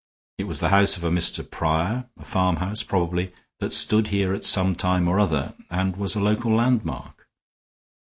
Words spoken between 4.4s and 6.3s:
some time or other and was a